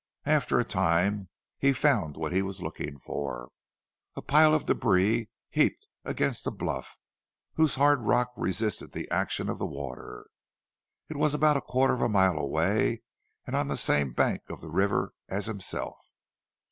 [0.25, 1.29] After a time
[1.59, 3.51] he found what he was looking for
[4.15, 6.97] a pile of debris heaped against a bluff,
[7.53, 10.25] whose hard rock resisted the action of the water.
[11.07, 13.03] It was about a quarter of a mile away
[13.45, 15.99] and on the same bank of the river as himself.